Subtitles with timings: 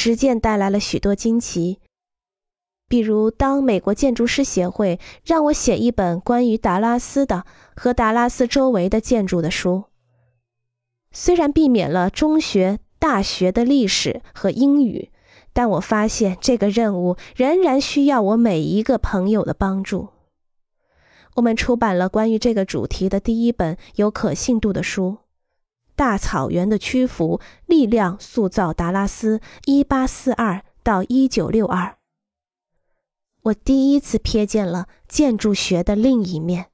[0.00, 1.80] 实践带来了许多惊奇。
[2.88, 7.44] 比如，当美国建筑师协会让我写一本关于达拉斯的
[7.74, 9.84] 和达拉斯周围的建筑的书，
[11.10, 15.10] 虽然避免了中学、大学的历史和英语，
[15.52, 20.10] 但我发现这个任务仍然需要我每一个朋友的帮助。
[21.34, 25.18] 我们出版了关于这个主题的第一本有可信度的书，
[25.98, 31.86] 《大草原的屈服：力量塑造达拉斯（一八四二到一九六二）》。
[33.42, 36.66] 我第一次瞥见了建筑学的另一面。